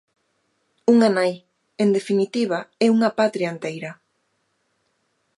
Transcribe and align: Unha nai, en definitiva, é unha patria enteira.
Unha 0.93 1.09
nai, 1.17 1.33
en 1.83 1.89
definitiva, 1.97 2.59
é 2.85 2.87
unha 2.95 3.13
patria 3.19 3.49
enteira. 3.53 3.91